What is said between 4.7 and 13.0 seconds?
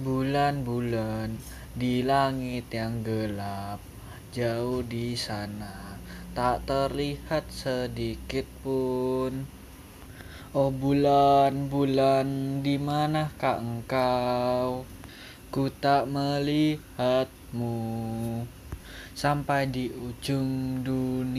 di sana tak terlihat sedikit pun. Oh bulan, bulan, di